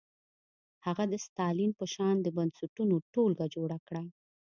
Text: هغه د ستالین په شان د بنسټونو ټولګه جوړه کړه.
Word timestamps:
هغه 0.85 1.03
د 1.11 1.13
ستالین 1.25 1.71
په 1.79 1.85
شان 1.93 2.15
د 2.21 2.27
بنسټونو 2.37 2.95
ټولګه 3.13 3.45
جوړه 3.55 3.77
کړه. 3.87 4.03